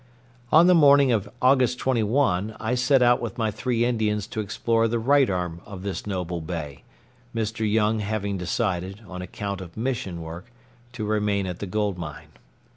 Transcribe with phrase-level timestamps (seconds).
[0.51, 4.87] On the morning of August 21 I set out with my three Indians to explore
[4.87, 6.83] the right arm of this noble bay,
[7.35, 7.71] Mr.
[7.71, 10.51] Young having decided, on account of mission work,
[10.93, 12.29] to remain at the gold mine.